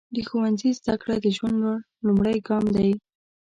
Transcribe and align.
د 0.15 0.17
ښوونځي 0.27 0.69
زده 0.79 0.95
کړه 1.01 1.15
د 1.23 1.27
ژوند 1.37 1.57
لومړی 2.05 2.37
ګام 2.47 2.65
دی. 2.75 2.91